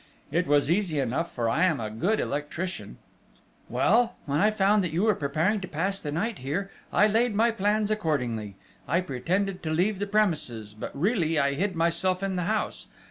[0.31, 2.97] It was easy enough, for I am a good electrician....
[3.69, 7.35] Well, when I found that you were preparing to pass the night here, I laid
[7.35, 8.55] my plans accordingly.
[8.87, 12.87] I pretended to leave the premises, but really I hid myself in the house.